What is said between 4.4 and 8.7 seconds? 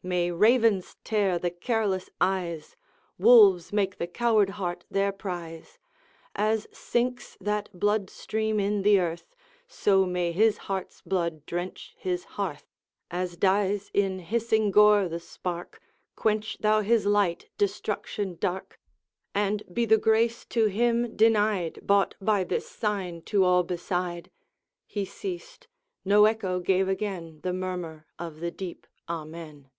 heart their prize! As sinks that blood stream